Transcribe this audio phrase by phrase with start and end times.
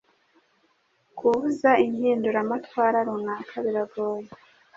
[1.17, 4.27] Kubuza impinduramatwara runaka biragoye